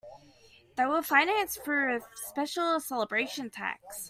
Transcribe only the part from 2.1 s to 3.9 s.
special celebration tax.